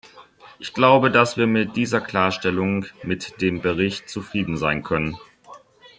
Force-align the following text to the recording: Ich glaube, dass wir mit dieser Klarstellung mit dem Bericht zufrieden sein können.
Ich 0.57 0.73
glaube, 0.73 1.11
dass 1.11 1.37
wir 1.37 1.45
mit 1.45 1.75
dieser 1.75 2.01
Klarstellung 2.01 2.87
mit 3.03 3.39
dem 3.39 3.61
Bericht 3.61 4.09
zufrieden 4.09 4.57
sein 4.57 4.81
können. 4.81 5.15